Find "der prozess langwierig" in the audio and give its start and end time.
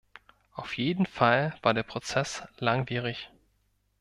1.75-3.29